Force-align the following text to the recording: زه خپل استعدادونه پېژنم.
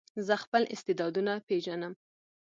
زه 0.27 0.33
خپل 0.43 0.63
استعدادونه 0.75 1.33
پېژنم. 1.47 1.93